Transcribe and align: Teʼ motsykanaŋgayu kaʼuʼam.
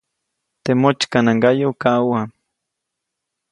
Teʼ 0.63 0.77
motsykanaŋgayu 0.81 1.69
kaʼuʼam. 1.81 2.29